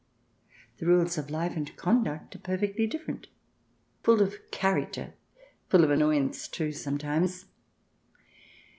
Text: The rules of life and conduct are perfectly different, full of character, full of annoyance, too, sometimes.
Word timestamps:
The 0.79 0.87
rules 0.87 1.19
of 1.19 1.29
life 1.29 1.55
and 1.55 1.75
conduct 1.77 2.35
are 2.35 2.39
perfectly 2.39 2.87
different, 2.87 3.27
full 4.01 4.23
of 4.23 4.49
character, 4.49 5.13
full 5.69 5.83
of 5.83 5.91
annoyance, 5.91 6.47
too, 6.47 6.71
sometimes. 6.71 7.45